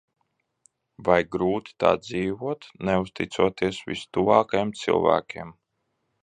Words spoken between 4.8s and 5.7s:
cilvēkiem?